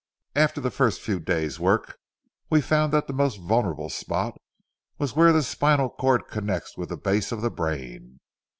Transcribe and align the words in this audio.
After 0.35 0.59
the 0.59 0.71
first 0.71 0.99
few 0.99 1.19
days' 1.19 1.59
work, 1.59 1.99
we 2.49 2.59
found 2.59 2.91
that 2.91 3.05
the 3.05 3.13
most 3.13 3.35
vulnerable 3.35 3.87
spot 3.87 4.41
was 4.97 5.15
where 5.15 5.31
the 5.31 5.43
spinal 5.43 5.91
cord 5.91 6.23
connects 6.27 6.75
with 6.75 6.89
the 6.89 6.97
base 6.97 7.31
of 7.31 7.43
the 7.43 7.51
brain. 7.51 8.19